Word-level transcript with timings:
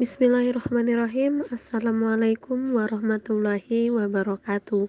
Bismillahirrahmanirrahim 0.00 1.44
Assalamualaikum 1.52 2.72
warahmatullahi 2.72 3.92
wabarakatuh 3.92 4.88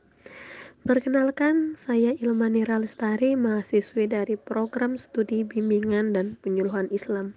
Perkenalkan, 0.87 1.75
saya 1.75 2.15
Ilmanira 2.15 2.79
Lestari, 2.79 3.35
mahasiswi 3.35 4.07
dari 4.07 4.39
program 4.39 4.95
studi 4.95 5.43
bimbingan 5.43 6.15
dan 6.15 6.39
penyuluhan 6.39 6.87
Islam. 6.95 7.35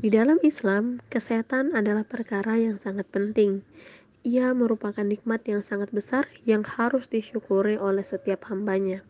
Di 0.00 0.08
dalam 0.08 0.40
Islam, 0.40 1.04
kesehatan 1.12 1.76
adalah 1.76 2.08
perkara 2.08 2.56
yang 2.56 2.80
sangat 2.80 3.12
penting. 3.12 3.60
Ia 4.24 4.56
merupakan 4.56 5.04
nikmat 5.04 5.44
yang 5.44 5.60
sangat 5.60 5.92
besar 5.92 6.32
yang 6.48 6.64
harus 6.64 7.12
disyukuri 7.12 7.76
oleh 7.76 8.08
setiap 8.08 8.48
hambanya. 8.48 9.04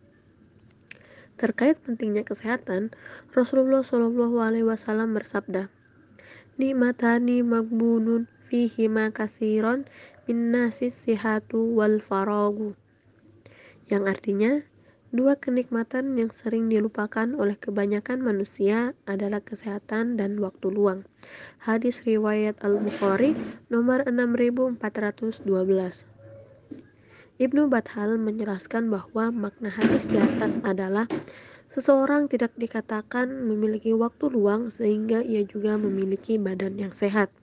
Terkait 1.39 1.79
pentingnya 1.79 2.27
kesehatan, 2.27 2.91
Rasulullah 3.31 3.79
Wasallam 3.79 5.15
bersabda, 5.15 5.71
nikmatani 6.61 7.41
magbunun 7.41 8.29
fihi 8.49 8.85
ma 8.85 9.09
kasiron 9.09 9.89
min 10.29 10.53
nasis 10.53 10.93
sihatu 10.93 11.73
wal 11.73 11.97
faragu 11.97 12.77
yang 13.89 14.07
artinya 14.07 14.63
dua 15.13 15.37
kenikmatan 15.37 16.17
yang 16.17 16.33
sering 16.33 16.73
dilupakan 16.73 17.37
oleh 17.37 17.53
kebanyakan 17.53 18.25
manusia 18.25 18.97
adalah 19.05 19.45
kesehatan 19.45 20.17
dan 20.17 20.41
waktu 20.41 20.73
luang. 20.73 21.05
Hadis 21.61 22.01
riwayat 22.01 22.57
Al-Bukhari 22.65 23.37
nomor 23.69 24.01
6412 24.09 24.81
Ibnu 27.37 27.69
Bathal 27.69 28.17
menjelaskan 28.17 28.89
bahwa 28.89 29.29
makna 29.29 29.69
hadis 29.69 30.09
di 30.09 30.17
atas 30.17 30.57
adalah 30.65 31.05
Seseorang 31.73 32.29
tidak 32.29 32.53
dikatakan 32.53 33.33
memiliki 33.49 33.97
waktu 33.97 34.29
luang 34.29 34.69
sehingga 34.69 35.25
ia 35.25 35.41
juga 35.41 35.73
memiliki 35.73 36.37
badan 36.37 36.77
yang 36.77 36.93
sehat. 36.93 37.33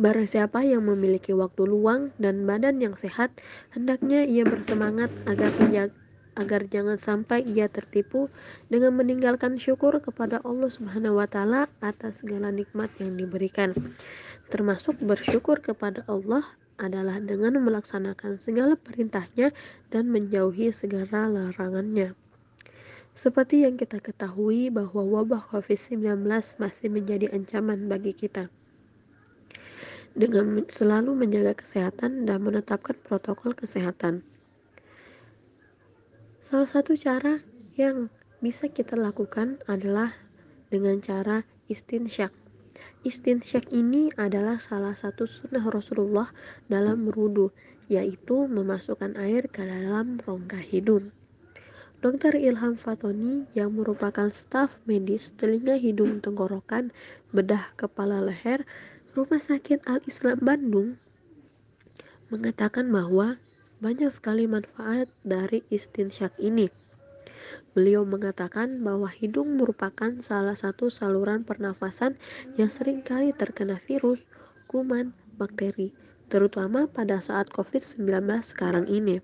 Barang 0.00 0.24
siapa 0.24 0.64
yang 0.64 0.88
memiliki 0.88 1.36
waktu 1.36 1.68
luang 1.68 2.08
dan 2.16 2.48
badan 2.48 2.80
yang 2.80 2.96
sehat, 2.96 3.36
hendaknya 3.76 4.24
ia 4.24 4.48
bersemangat 4.48 5.12
agar 5.28 5.52
ia, 5.68 5.92
agar 6.40 6.64
jangan 6.72 6.96
sampai 6.96 7.44
ia 7.44 7.68
tertipu 7.68 8.32
dengan 8.72 8.96
meninggalkan 8.96 9.60
syukur 9.60 10.00
kepada 10.00 10.40
Allah 10.40 10.72
Subhanahu 10.72 11.20
wa 11.20 11.28
taala 11.28 11.68
atas 11.84 12.24
segala 12.24 12.48
nikmat 12.48 12.88
yang 12.96 13.12
diberikan. 13.12 13.76
Termasuk 14.48 14.96
bersyukur 15.04 15.60
kepada 15.60 16.00
Allah 16.08 16.48
adalah 16.80 17.20
dengan 17.20 17.60
melaksanakan 17.60 18.40
segala 18.40 18.72
perintahnya 18.80 19.52
dan 19.92 20.08
menjauhi 20.08 20.72
segala 20.72 21.28
larangannya. 21.28 22.16
Seperti 23.20 23.68
yang 23.68 23.76
kita 23.76 24.00
ketahui 24.00 24.72
bahwa 24.72 25.04
wabah 25.04 25.52
COVID-19 25.52 26.24
masih 26.56 26.88
menjadi 26.88 27.28
ancaman 27.36 27.84
bagi 27.84 28.16
kita. 28.16 28.48
Dengan 30.16 30.64
selalu 30.64 31.12
menjaga 31.12 31.52
kesehatan 31.52 32.24
dan 32.24 32.40
menetapkan 32.40 32.96
protokol 33.04 33.52
kesehatan. 33.52 34.24
Salah 36.40 36.64
satu 36.64 36.96
cara 36.96 37.44
yang 37.76 38.08
bisa 38.40 38.72
kita 38.72 38.96
lakukan 38.96 39.60
adalah 39.68 40.16
dengan 40.72 41.04
cara 41.04 41.44
istinsyak. 41.68 42.32
Istinsyak 43.04 43.68
ini 43.68 44.08
adalah 44.16 44.56
salah 44.56 44.96
satu 44.96 45.28
sunnah 45.28 45.68
Rasulullah 45.68 46.32
dalam 46.72 47.04
merudu, 47.04 47.52
yaitu 47.84 48.48
memasukkan 48.48 49.20
air 49.20 49.44
ke 49.52 49.60
dalam 49.60 50.16
rongga 50.24 50.64
hidung. 50.64 51.12
Dr. 52.00 52.32
Ilham 52.32 52.80
Fatoni 52.80 53.44
yang 53.52 53.76
merupakan 53.76 54.32
staf 54.32 54.72
medis 54.88 55.36
telinga 55.36 55.76
hidung 55.76 56.24
tenggorokan 56.24 56.96
bedah 57.28 57.76
kepala 57.76 58.24
leher 58.24 58.64
Rumah 59.12 59.36
Sakit 59.36 59.84
Al-Islam 59.84 60.40
Bandung 60.40 60.96
mengatakan 62.32 62.88
bahwa 62.88 63.36
banyak 63.84 64.08
sekali 64.08 64.48
manfaat 64.48 65.12
dari 65.28 65.60
istinsyak 65.68 66.32
ini. 66.40 66.72
Beliau 67.76 68.08
mengatakan 68.08 68.80
bahwa 68.80 69.12
hidung 69.12 69.60
merupakan 69.60 70.24
salah 70.24 70.56
satu 70.56 70.88
saluran 70.88 71.44
pernafasan 71.44 72.16
yang 72.56 72.72
sering 72.72 73.04
kali 73.04 73.36
terkena 73.36 73.76
virus, 73.76 74.24
kuman, 74.72 75.12
bakteri, 75.36 75.92
terutama 76.32 76.88
pada 76.88 77.20
saat 77.20 77.52
COVID-19 77.52 78.08
sekarang 78.40 78.88
ini. 78.88 79.20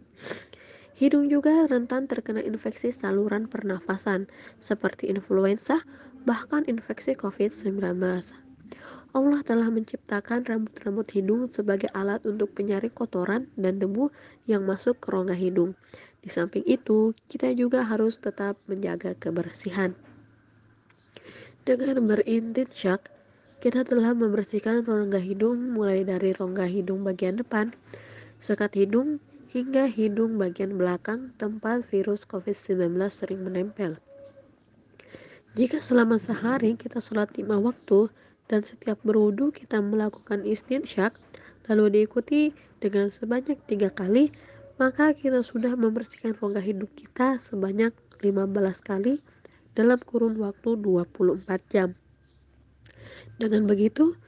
Hidung 0.97 1.29
juga 1.29 1.69
rentan 1.69 2.09
terkena 2.09 2.41
infeksi 2.41 2.89
saluran 2.89 3.53
pernafasan 3.53 4.33
seperti 4.65 5.13
influenza, 5.13 5.85
bahkan 6.25 6.65
infeksi 6.65 7.13
COVID-19. 7.13 8.01
Allah 9.13 9.41
telah 9.45 9.69
menciptakan 9.69 10.49
rambut-rambut 10.49 11.09
hidung 11.13 11.53
sebagai 11.53 11.93
alat 11.93 12.25
untuk 12.25 12.57
penyaring 12.57 12.93
kotoran 12.97 13.45
dan 13.61 13.77
debu 13.77 14.09
yang 14.49 14.65
masuk 14.65 14.97
ke 14.97 15.13
rongga 15.13 15.37
hidung. 15.37 15.77
Di 16.25 16.33
samping 16.33 16.65
itu, 16.65 17.13
kita 17.29 17.53
juga 17.53 17.85
harus 17.85 18.17
tetap 18.17 18.57
menjaga 18.65 19.13
kebersihan. 19.21 19.93
Dengan 21.69 22.09
berintinsyak, 22.09 23.13
kita 23.61 23.85
telah 23.85 24.17
membersihkan 24.17 24.81
rongga 24.81 25.21
hidung 25.21 25.77
mulai 25.77 26.09
dari 26.09 26.33
rongga 26.33 26.65
hidung 26.65 27.05
bagian 27.05 27.37
depan, 27.37 27.77
sekat 28.41 28.77
hidung, 28.81 29.21
hingga 29.57 29.89
hidung 29.89 30.37
bagian 30.37 30.77
belakang 30.77 31.33
tempat 31.41 31.81
virus 31.89 32.29
COVID-19 32.29 32.93
sering 33.09 33.41
menempel. 33.41 33.97
Jika 35.57 35.81
selama 35.81 36.21
sehari 36.21 36.77
kita 36.77 37.01
sholat 37.01 37.33
lima 37.41 37.57
waktu 37.57 38.13
dan 38.53 38.69
setiap 38.69 39.01
berwudu 39.01 39.57
kita 39.57 39.81
melakukan 39.81 40.45
istinsyak, 40.45 41.17
lalu 41.73 42.05
diikuti 42.05 42.53
dengan 42.85 43.09
sebanyak 43.09 43.57
tiga 43.65 43.89
kali, 43.89 44.29
maka 44.77 45.17
kita 45.17 45.41
sudah 45.41 45.73
membersihkan 45.73 46.37
rongga 46.37 46.61
hidung 46.61 46.93
kita 46.93 47.41
sebanyak 47.41 47.97
15 48.21 48.53
kali 48.85 49.25
dalam 49.73 49.97
kurun 50.05 50.37
waktu 50.37 50.77
24 50.77 51.73
jam. 51.73 51.97
Dengan 53.41 53.65
begitu, 53.65 54.21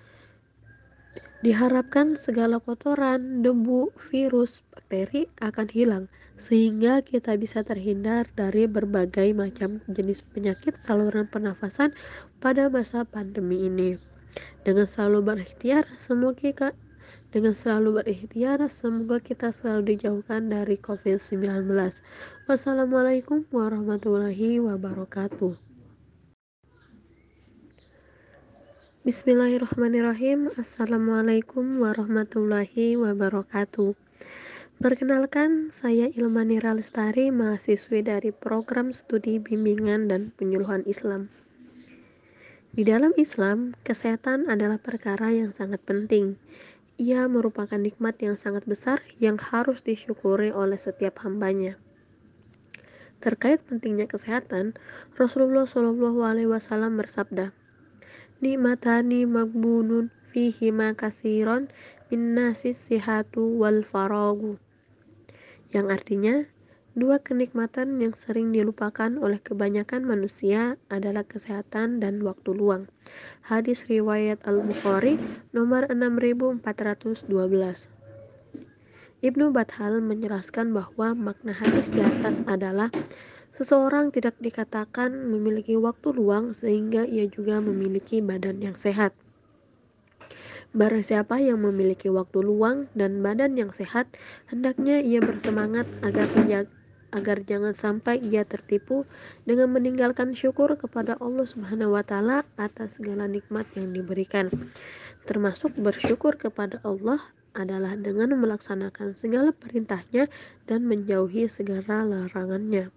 Diharapkan 1.38 2.18
segala 2.18 2.58
kotoran, 2.58 3.46
debu, 3.46 3.94
virus, 4.10 4.66
bakteri 4.74 5.30
akan 5.38 5.70
hilang 5.70 6.04
sehingga 6.34 6.98
kita 6.98 7.38
bisa 7.38 7.62
terhindar 7.62 8.26
dari 8.34 8.66
berbagai 8.66 9.30
macam 9.38 9.78
jenis 9.86 10.26
penyakit 10.34 10.74
saluran 10.74 11.30
pernafasan 11.30 11.94
pada 12.42 12.66
masa 12.66 13.06
pandemi 13.06 13.70
ini. 13.70 14.02
Dengan 14.66 14.90
selalu 14.90 15.30
berikhtiar, 15.30 15.86
semoga 16.02 16.34
kita 16.42 16.68
dengan 17.30 17.54
selalu 17.54 18.02
berikhtiar, 18.02 18.58
semoga 18.66 19.22
kita 19.22 19.54
selalu 19.54 19.94
dijauhkan 19.94 20.50
dari 20.50 20.74
COVID-19. 20.74 21.70
Wassalamualaikum 22.50 23.46
warahmatullahi 23.54 24.58
wabarakatuh. 24.58 25.67
Bismillahirrahmanirrahim 29.06 30.50
Assalamualaikum 30.58 31.78
warahmatullahi 31.78 32.98
wabarakatuh 32.98 33.94
Perkenalkan, 34.82 35.70
saya 35.70 36.10
Ilmanira 36.10 36.74
Lestari, 36.74 37.30
mahasiswi 37.30 38.02
dari 38.02 38.34
program 38.34 38.90
studi 38.90 39.38
bimbingan 39.38 40.10
dan 40.10 40.34
penyuluhan 40.34 40.82
Islam. 40.82 41.30
Di 42.74 42.82
dalam 42.82 43.14
Islam, 43.14 43.78
kesehatan 43.86 44.50
adalah 44.50 44.82
perkara 44.82 45.30
yang 45.30 45.54
sangat 45.54 45.78
penting. 45.86 46.34
Ia 46.98 47.30
merupakan 47.30 47.78
nikmat 47.78 48.18
yang 48.18 48.34
sangat 48.34 48.66
besar 48.66 48.98
yang 49.22 49.38
harus 49.38 49.78
disyukuri 49.86 50.50
oleh 50.50 50.74
setiap 50.74 51.22
hambanya. 51.22 51.78
Terkait 53.22 53.62
pentingnya 53.62 54.10
kesehatan, 54.10 54.74
Rasulullah 55.14 55.70
Wasallam 56.50 56.98
bersabda, 56.98 57.54
nikmatani 58.38 59.26
magbunun 59.26 60.14
fihi 60.30 60.70
ma 60.70 60.94
kasiron 60.94 61.66
min 62.08 62.38
nasis 62.38 62.86
sihatu 62.86 63.58
wal 63.58 63.82
faragu. 63.82 64.62
Yang 65.74 65.86
artinya 65.90 66.34
dua 66.94 67.18
kenikmatan 67.18 67.98
yang 67.98 68.14
sering 68.14 68.54
dilupakan 68.54 69.10
oleh 69.18 69.42
kebanyakan 69.42 70.06
manusia 70.06 70.78
adalah 70.86 71.26
kesehatan 71.26 71.98
dan 71.98 72.22
waktu 72.22 72.54
luang. 72.54 72.86
Hadis 73.42 73.90
riwayat 73.90 74.46
Al-Bukhari 74.46 75.18
nomor 75.50 75.90
6412 75.90 77.98
Ibnu 79.18 79.50
Bathal 79.50 79.98
menjelaskan 79.98 80.70
bahwa 80.70 81.10
makna 81.10 81.50
hadis 81.50 81.90
di 81.90 81.98
atas 81.98 82.38
adalah 82.46 82.86
Seseorang 83.50 84.12
tidak 84.12 84.36
dikatakan 84.38 85.14
memiliki 85.28 85.74
waktu 85.74 86.12
luang 86.12 86.52
sehingga 86.52 87.08
ia 87.08 87.24
juga 87.26 87.58
memiliki 87.58 88.20
badan 88.20 88.60
yang 88.60 88.76
sehat. 88.76 89.16
Barang 90.76 91.00
siapa 91.00 91.40
yang 91.40 91.64
memiliki 91.64 92.12
waktu 92.12 92.44
luang 92.44 92.92
dan 92.92 93.24
badan 93.24 93.56
yang 93.56 93.72
sehat, 93.72 94.04
hendaknya 94.52 95.00
ia 95.00 95.16
bersemangat 95.24 95.88
agar 96.04 96.28
ia, 96.44 96.68
agar 97.08 97.40
jangan 97.40 97.72
sampai 97.72 98.20
ia 98.20 98.44
tertipu 98.44 99.08
dengan 99.48 99.72
meninggalkan 99.72 100.36
syukur 100.36 100.76
kepada 100.76 101.16
Allah 101.24 101.48
Subhanahu 101.48 101.96
wa 101.96 102.04
taala 102.04 102.44
atas 102.60 103.00
segala 103.00 103.24
nikmat 103.24 103.64
yang 103.80 103.96
diberikan. 103.96 104.52
Termasuk 105.24 105.72
bersyukur 105.80 106.36
kepada 106.36 106.84
Allah 106.84 107.20
adalah 107.56 107.96
dengan 107.96 108.36
melaksanakan 108.36 109.16
segala 109.16 109.56
perintahnya 109.56 110.28
dan 110.68 110.84
menjauhi 110.84 111.48
segala 111.48 112.04
larangannya. 112.04 112.92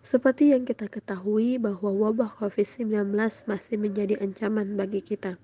Seperti 0.00 0.56
yang 0.56 0.64
kita 0.64 0.88
ketahui 0.88 1.60
bahwa 1.60 1.92
wabah 1.92 2.40
COVID-19 2.40 3.12
masih 3.44 3.76
menjadi 3.76 4.16
ancaman 4.20 4.74
bagi 4.74 5.04
kita 5.04 5.36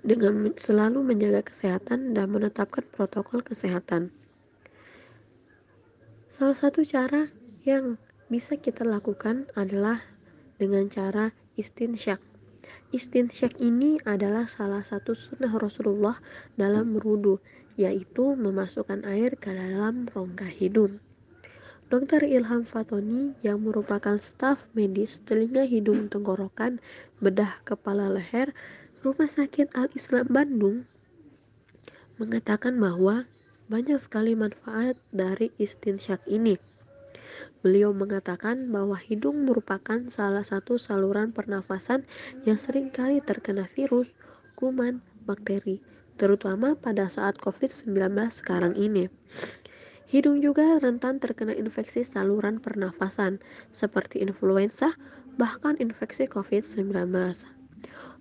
dengan 0.00 0.56
selalu 0.56 1.04
menjaga 1.04 1.44
kesehatan 1.44 2.16
dan 2.16 2.32
menetapkan 2.32 2.84
protokol 2.88 3.44
kesehatan. 3.44 4.08
Salah 6.30 6.56
satu 6.56 6.86
cara 6.86 7.28
yang 7.66 8.00
bisa 8.30 8.56
kita 8.56 8.86
lakukan 8.86 9.50
adalah 9.58 10.00
dengan 10.56 10.88
cara 10.88 11.34
istinsyak. 11.58 12.22
Istinsyak 12.94 13.58
ini 13.58 13.98
adalah 14.06 14.46
salah 14.46 14.82
satu 14.82 15.14
sunnah 15.14 15.50
Rasulullah 15.58 16.18
dalam 16.54 16.94
merudu, 16.94 17.42
yaitu 17.74 18.34
memasukkan 18.38 19.02
air 19.06 19.34
ke 19.38 19.50
dalam 19.50 20.06
rongga 20.10 20.46
hidung. 20.46 21.02
Dr. 21.90 22.22
Ilham 22.22 22.62
Fatoni 22.62 23.34
yang 23.42 23.66
merupakan 23.66 24.14
staf 24.22 24.62
medis 24.78 25.18
telinga 25.26 25.66
hidung 25.66 26.06
tenggorokan 26.06 26.78
bedah 27.18 27.66
kepala 27.66 28.06
leher 28.06 28.54
Rumah 29.02 29.26
Sakit 29.26 29.74
Al-Islam 29.74 30.30
Bandung 30.30 30.86
mengatakan 32.14 32.78
bahwa 32.78 33.26
banyak 33.66 33.98
sekali 33.98 34.38
manfaat 34.38 35.02
dari 35.10 35.50
istinsyak 35.58 36.22
ini. 36.30 36.62
Beliau 37.66 37.90
mengatakan 37.90 38.70
bahwa 38.70 38.94
hidung 38.94 39.42
merupakan 39.42 39.98
salah 40.14 40.46
satu 40.46 40.78
saluran 40.78 41.34
pernafasan 41.34 42.06
yang 42.46 42.54
sering 42.54 42.94
kali 42.94 43.18
terkena 43.18 43.66
virus, 43.66 44.14
kuman, 44.54 45.02
bakteri, 45.26 45.82
terutama 46.20 46.78
pada 46.78 47.10
saat 47.10 47.34
COVID-19 47.42 47.98
sekarang 48.30 48.78
ini. 48.78 49.10
Hidung 50.10 50.42
juga 50.42 50.82
rentan 50.82 51.22
terkena 51.22 51.54
infeksi 51.54 52.02
saluran 52.02 52.58
pernafasan 52.58 53.38
seperti 53.70 54.18
influenza, 54.18 54.98
bahkan 55.38 55.78
infeksi 55.78 56.26
COVID-19. 56.26 56.90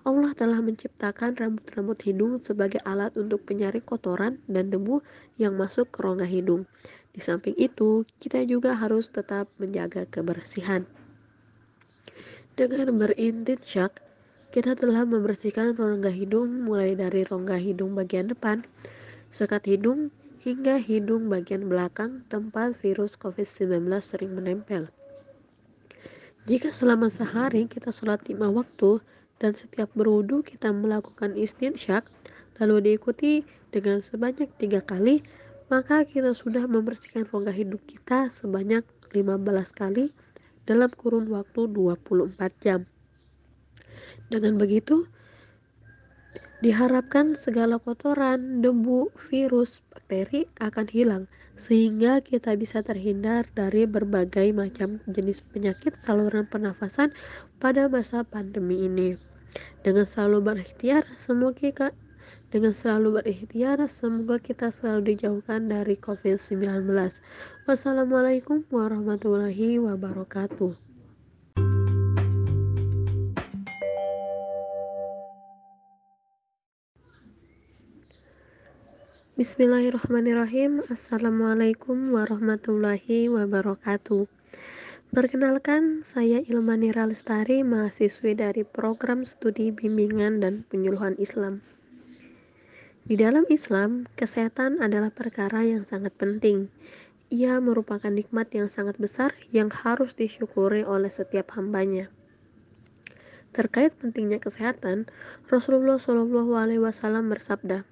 Allah 0.06 0.32
telah 0.38 0.62
menciptakan 0.62 1.34
rambut-rambut 1.34 1.98
hidung 2.06 2.38
sebagai 2.46 2.78
alat 2.86 3.18
untuk 3.18 3.42
penyaring 3.42 3.82
kotoran 3.82 4.38
dan 4.46 4.70
debu 4.70 5.02
yang 5.42 5.58
masuk 5.58 5.90
ke 5.90 6.06
rongga 6.06 6.30
hidung. 6.30 6.70
Di 7.10 7.26
samping 7.26 7.58
itu, 7.58 8.06
kita 8.22 8.46
juga 8.46 8.78
harus 8.78 9.10
tetap 9.10 9.50
menjaga 9.58 10.06
kebersihan. 10.06 10.86
Dengan 12.54 13.02
berintinsyak, 13.02 13.98
kita 14.54 14.78
telah 14.78 15.10
membersihkan 15.10 15.74
rongga 15.74 16.14
hidung 16.14 16.70
mulai 16.70 16.94
dari 16.94 17.26
rongga 17.26 17.58
hidung 17.58 17.98
bagian 17.98 18.30
depan, 18.30 18.62
sekat 19.34 19.66
hidung, 19.66 20.14
hingga 20.40 20.80
hidung 20.80 21.28
bagian 21.28 21.68
belakang 21.68 22.24
tempat 22.32 22.76
virus 22.80 23.20
COVID-19 23.20 23.92
sering 24.00 24.32
menempel. 24.36 24.88
Jika 26.48 26.72
selama 26.72 27.12
sehari 27.12 27.68
kita 27.68 27.92
sholat 27.92 28.26
lima 28.26 28.48
waktu, 28.50 29.04
dan 29.40 29.56
setiap 29.56 29.90
berwudu 29.96 30.44
kita 30.44 30.70
melakukan 30.70 31.34
istinsyak 31.34 32.06
lalu 32.60 32.92
diikuti 32.92 33.48
dengan 33.72 34.04
sebanyak 34.04 34.52
tiga 34.60 34.84
kali 34.84 35.24
maka 35.72 36.04
kita 36.04 36.36
sudah 36.36 36.68
membersihkan 36.68 37.24
rongga 37.32 37.56
hidup 37.56 37.80
kita 37.88 38.28
sebanyak 38.28 38.84
15 39.16 39.48
kali 39.72 40.12
dalam 40.68 40.92
kurun 40.92 41.32
waktu 41.32 41.72
24 41.72 42.36
jam 42.60 42.84
dengan 44.28 44.60
begitu 44.60 45.08
Diharapkan 46.60 47.40
segala 47.40 47.80
kotoran, 47.80 48.60
debu, 48.60 49.16
virus, 49.16 49.80
bakteri 49.96 50.44
akan 50.60 50.92
hilang 50.92 51.24
sehingga 51.56 52.20
kita 52.20 52.60
bisa 52.60 52.84
terhindar 52.84 53.48
dari 53.56 53.88
berbagai 53.88 54.52
macam 54.52 55.00
jenis 55.08 55.40
penyakit 55.40 55.96
saluran 55.96 56.44
pernafasan 56.52 57.16
pada 57.64 57.88
masa 57.88 58.28
pandemi 58.28 58.92
ini. 58.92 59.16
Dengan 59.88 60.04
selalu 60.04 60.52
berikhtiar 60.52 61.08
semoga 61.16 61.56
kita 61.56 61.88
dengan 62.50 62.74
selalu 62.76 63.24
berikhtiar 63.24 63.80
semoga 63.88 64.42
kita 64.42 64.74
selalu 64.74 65.16
dijauhkan 65.16 65.70
dari 65.70 65.96
COVID-19 65.96 66.90
wassalamualaikum 67.70 68.66
warahmatullahi 68.74 69.78
wabarakatuh 69.78 70.89
Bismillahirrahmanirrahim 79.40 80.84
Assalamualaikum 80.92 82.12
warahmatullahi 82.12 83.32
wabarakatuh 83.32 84.28
Perkenalkan, 85.16 86.04
saya 86.04 86.44
Ilmani 86.44 86.92
Ralestari, 86.92 87.64
mahasiswi 87.64 88.36
dari 88.36 88.68
Program 88.68 89.24
Studi 89.24 89.72
Bimbingan 89.72 90.44
dan 90.44 90.68
Penyuluhan 90.68 91.16
Islam. 91.16 91.64
Di 93.08 93.16
dalam 93.16 93.48
Islam, 93.48 94.12
kesehatan 94.20 94.84
adalah 94.84 95.08
perkara 95.08 95.64
yang 95.64 95.88
sangat 95.88 96.12
penting. 96.20 96.68
Ia 97.32 97.64
merupakan 97.64 98.12
nikmat 98.12 98.52
yang 98.52 98.68
sangat 98.68 99.00
besar 99.00 99.32
yang 99.56 99.72
harus 99.72 100.20
disyukuri 100.20 100.84
oleh 100.84 101.08
setiap 101.08 101.56
hambanya. 101.56 102.12
Terkait 103.56 103.96
pentingnya 103.96 104.44
kesehatan, 104.44 105.08
Rasulullah 105.48 105.96
Wasallam 105.96 107.32
bersabda, 107.32 107.88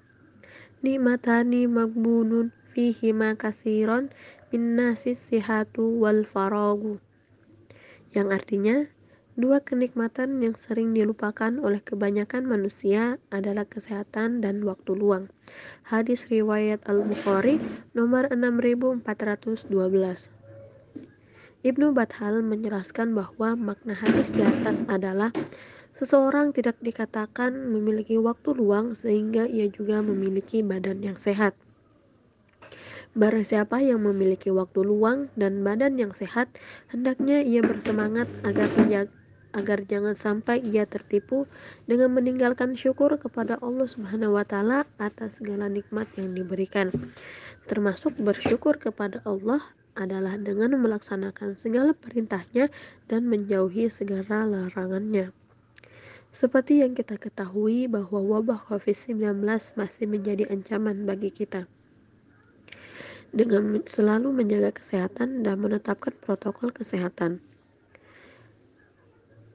"Nikmatani 0.80 1.66
magbunun 1.66 2.54
fihi 2.74 3.10
kasiron 3.34 4.14
min 4.54 4.78
nasis 4.78 5.18
sihatu 5.18 5.98
wal 5.98 6.22
faragu." 6.22 7.02
yang 8.16 8.32
artinya 8.32 8.88
dua 9.38 9.62
kenikmatan 9.62 10.42
yang 10.42 10.58
sering 10.58 10.96
dilupakan 10.96 11.62
oleh 11.62 11.78
kebanyakan 11.78 12.48
manusia 12.48 13.22
adalah 13.30 13.68
kesehatan 13.68 14.42
dan 14.42 14.66
waktu 14.66 14.98
luang. 14.98 15.30
Hadis 15.86 16.26
riwayat 16.26 16.82
Al-Bukhari 16.90 17.62
nomor 17.94 18.26
6412. 18.34 20.34
Ibnu 21.62 21.94
Bathal 21.94 22.42
menjelaskan 22.42 23.14
bahwa 23.14 23.54
makna 23.54 23.94
hadis 23.94 24.34
di 24.34 24.42
atas 24.42 24.82
adalah 24.90 25.30
seseorang 25.98 26.54
tidak 26.54 26.78
dikatakan 26.78 27.58
memiliki 27.74 28.14
waktu 28.22 28.54
luang 28.54 28.94
sehingga 28.94 29.50
ia 29.50 29.66
juga 29.66 29.98
memiliki 29.98 30.62
badan 30.62 31.02
yang 31.02 31.18
sehat. 31.18 31.58
Barang 33.18 33.42
siapa 33.42 33.82
yang 33.82 34.06
memiliki 34.06 34.54
waktu 34.54 34.86
luang 34.86 35.26
dan 35.34 35.66
badan 35.66 35.98
yang 35.98 36.14
sehat, 36.14 36.54
hendaknya 36.86 37.42
ia 37.42 37.66
bersemangat 37.66 38.30
agar 38.46 38.70
ia, 38.86 39.10
agar 39.58 39.82
jangan 39.90 40.14
sampai 40.14 40.62
ia 40.62 40.86
tertipu 40.86 41.50
dengan 41.90 42.14
meninggalkan 42.14 42.78
syukur 42.78 43.18
kepada 43.18 43.58
Allah 43.58 43.90
Subhanahu 43.90 44.38
wa 44.38 44.46
taala 44.46 44.86
atas 45.02 45.42
segala 45.42 45.66
nikmat 45.66 46.06
yang 46.14 46.30
diberikan. 46.30 46.94
Termasuk 47.66 48.14
bersyukur 48.22 48.78
kepada 48.78 49.18
Allah 49.26 49.58
adalah 49.98 50.38
dengan 50.38 50.78
melaksanakan 50.78 51.58
segala 51.58 51.90
perintahnya 51.90 52.70
dan 53.10 53.26
menjauhi 53.26 53.90
segala 53.90 54.46
larangannya. 54.46 55.34
Seperti 56.28 56.84
yang 56.84 56.92
kita 56.92 57.16
ketahui 57.16 57.88
bahwa 57.88 58.20
wabah 58.20 58.68
COVID-19 58.68 59.42
masih 59.74 60.04
menjadi 60.04 60.44
ancaman 60.52 61.08
bagi 61.08 61.32
kita 61.32 61.66
dengan 63.32 63.84
selalu 63.84 64.32
menjaga 64.32 64.72
kesehatan 64.72 65.44
dan 65.44 65.60
menetapkan 65.60 66.16
protokol 66.16 66.72
kesehatan. 66.72 67.44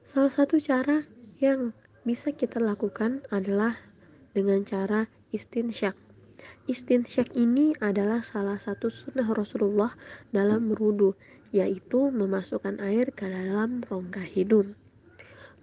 Salah 0.04 0.30
satu 0.30 0.60
cara 0.62 1.02
yang 1.42 1.74
bisa 2.06 2.30
kita 2.30 2.60
lakukan 2.60 3.24
adalah 3.32 3.74
dengan 4.36 4.62
cara 4.62 5.08
istinsyak. 5.34 5.96
Istinsyak 6.68 7.32
ini 7.34 7.72
adalah 7.80 8.20
salah 8.20 8.60
satu 8.60 8.92
sunnah 8.92 9.26
Rasulullah 9.32 9.96
dalam 10.30 10.68
merudu, 10.68 11.16
yaitu 11.50 12.12
memasukkan 12.12 12.80
air 12.84 13.10
ke 13.16 13.24
dalam 13.26 13.80
rongga 13.84 14.22
hidung. 14.22 14.76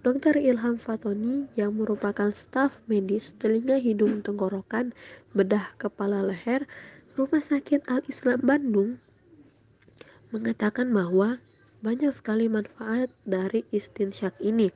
Dr. 0.02 0.34
Ilham 0.34 0.82
Fatoni 0.82 1.46
yang 1.54 1.78
merupakan 1.78 2.34
staf 2.34 2.74
medis 2.90 3.38
telinga 3.38 3.78
hidung 3.78 4.18
tenggorokan 4.26 4.90
bedah 5.30 5.78
kepala 5.78 6.26
leher 6.26 6.66
Rumah 7.14 7.38
Sakit 7.38 7.86
Al-Islam 7.86 8.42
Bandung 8.42 8.90
mengatakan 10.34 10.90
bahwa 10.90 11.38
banyak 11.86 12.10
sekali 12.10 12.50
manfaat 12.50 13.14
dari 13.22 13.62
istinsyak 13.70 14.34
ini. 14.42 14.74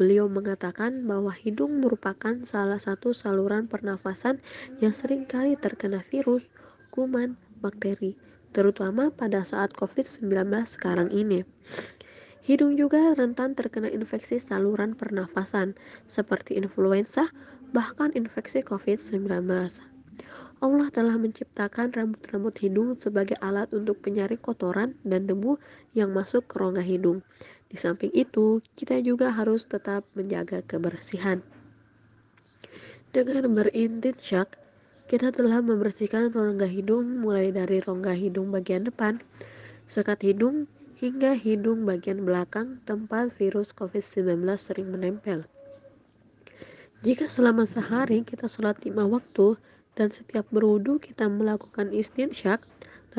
Beliau 0.00 0.24
mengatakan 0.32 1.04
bahwa 1.04 1.28
hidung 1.28 1.84
merupakan 1.84 2.32
salah 2.48 2.80
satu 2.80 3.12
saluran 3.12 3.68
pernafasan 3.68 4.40
yang 4.80 4.96
sering 4.96 5.28
kali 5.28 5.52
terkena 5.60 6.00
virus, 6.00 6.48
kuman, 6.88 7.36
bakteri, 7.60 8.16
terutama 8.56 9.12
pada 9.12 9.44
saat 9.44 9.76
COVID-19 9.76 10.32
sekarang 10.64 11.12
ini. 11.12 11.44
Hidung 12.44 12.76
juga 12.76 13.16
rentan 13.16 13.56
terkena 13.56 13.88
infeksi 13.88 14.36
saluran 14.36 14.92
pernafasan 14.92 15.80
seperti 16.04 16.60
influenza, 16.60 17.32
bahkan 17.72 18.12
infeksi 18.12 18.60
COVID-19. 18.60 19.24
Allah 20.60 20.88
telah 20.92 21.16
menciptakan 21.16 21.96
rambut-rambut 21.96 22.60
hidung 22.60 23.00
sebagai 23.00 23.40
alat 23.40 23.72
untuk 23.72 24.04
penyaring 24.04 24.36
kotoran 24.36 24.92
dan 25.08 25.24
debu 25.24 25.56
yang 25.96 26.12
masuk 26.12 26.44
ke 26.44 26.60
rongga 26.60 26.84
hidung. 26.84 27.24
Di 27.72 27.80
samping 27.80 28.12
itu, 28.12 28.60
kita 28.76 29.00
juga 29.00 29.32
harus 29.32 29.64
tetap 29.64 30.04
menjaga 30.12 30.60
kebersihan. 30.68 31.40
Dengan 33.16 33.56
berintinsyak, 33.56 34.60
kita 35.08 35.32
telah 35.32 35.64
membersihkan 35.64 36.28
rongga 36.28 36.68
hidung 36.68 37.24
mulai 37.24 37.56
dari 37.56 37.80
rongga 37.80 38.12
hidung 38.12 38.52
bagian 38.52 38.84
depan, 38.84 39.24
sekat 39.88 40.20
hidung, 40.28 40.68
hingga 41.04 41.36
hidung 41.36 41.84
bagian 41.84 42.24
belakang 42.24 42.80
tempat 42.88 43.28
virus 43.36 43.76
COVID-19 43.76 44.40
sering 44.56 44.88
menempel. 44.88 45.44
Jika 47.04 47.28
selama 47.28 47.68
sehari 47.68 48.24
kita 48.24 48.48
sholat 48.48 48.80
lima 48.88 49.04
waktu 49.04 49.60
dan 50.00 50.08
setiap 50.08 50.48
berwudu 50.48 50.96
kita 50.96 51.28
melakukan 51.28 51.92
istinsyak, 51.92 52.64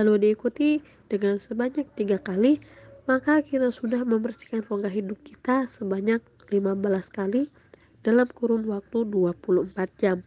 lalu 0.02 0.18
diikuti 0.18 0.82
dengan 1.14 1.38
sebanyak 1.38 1.86
tiga 1.94 2.18
kali, 2.18 2.58
maka 3.06 3.46
kita 3.46 3.70
sudah 3.70 4.02
membersihkan 4.02 4.66
rongga 4.66 4.90
hidung 4.90 5.22
kita 5.22 5.70
sebanyak 5.70 6.26
15 6.50 6.82
kali 7.14 7.54
dalam 8.02 8.26
kurun 8.34 8.66
waktu 8.66 9.06
24 9.06 10.02
jam. 10.02 10.26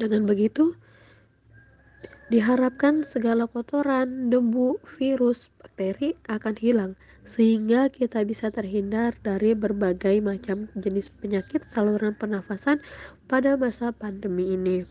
Dengan 0.00 0.24
begitu, 0.24 0.72
Diharapkan 2.26 3.06
segala 3.06 3.46
kotoran, 3.46 4.34
debu, 4.34 4.82
virus, 4.98 5.46
bakteri 5.62 6.18
akan 6.26 6.58
hilang 6.58 6.92
sehingga 7.22 7.86
kita 7.86 8.26
bisa 8.26 8.50
terhindar 8.50 9.14
dari 9.22 9.54
berbagai 9.54 10.18
macam 10.18 10.66
jenis 10.74 11.06
penyakit 11.22 11.62
saluran 11.62 12.18
pernafasan 12.18 12.82
pada 13.30 13.54
masa 13.54 13.94
pandemi 13.94 14.58
ini. 14.58 14.82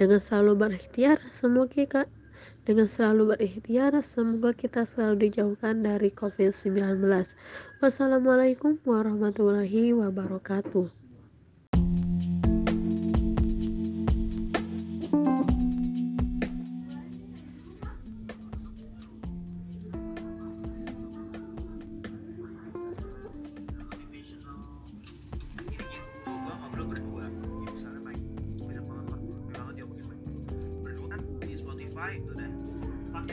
Dengan 0.00 0.24
selalu 0.24 0.64
berikhtiar, 0.64 1.20
semoga 1.28 2.08
dengan 2.62 2.86
selalu 2.88 3.36
berikhtiar, 3.36 3.92
semoga 4.00 4.56
kita 4.56 4.88
selalu 4.88 5.28
dijauhkan 5.28 5.84
dari 5.84 6.08
COVID-19. 6.08 7.04
Wassalamualaikum 7.84 8.80
warahmatullahi 8.88 9.92
wabarakatuh. 9.92 11.01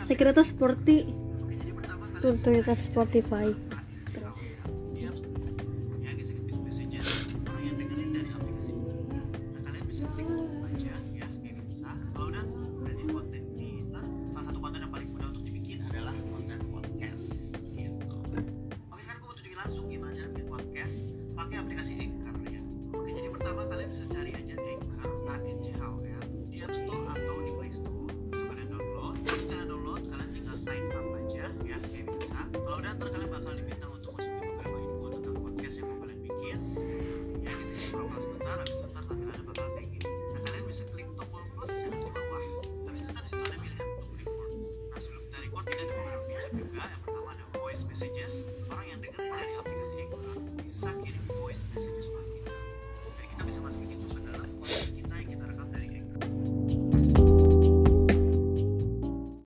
Saya 0.09 0.17
kira 0.25 0.33
itu 0.33 0.41
seperti 0.41 0.95
kita 2.17 2.73
Spotify 2.73 3.53
상관없어. 38.49 38.88